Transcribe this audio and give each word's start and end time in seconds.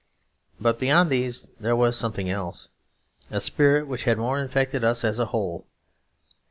But 0.59 0.79
beyond 0.79 1.11
these, 1.11 1.51
there 1.59 1.75
was 1.75 1.95
something 1.95 2.27
else, 2.27 2.69
a 3.29 3.39
spirit 3.39 3.85
which 3.87 4.05
had 4.05 4.17
more 4.17 4.39
infected 4.39 4.83
us 4.83 5.03
as 5.03 5.19
a 5.19 5.25
whole. 5.25 5.67